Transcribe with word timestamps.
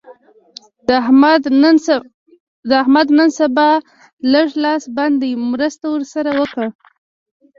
د 2.71 2.75
احمد 2.83 3.07
نن 3.17 3.29
سبا 3.39 3.69
لږ 4.33 4.47
لاس 4.63 4.83
بند 4.95 5.15
دی؛ 5.21 5.31
مرسته 5.51 5.85
ور 5.89 6.03
سره 6.13 6.29
وکړه. 6.39 6.67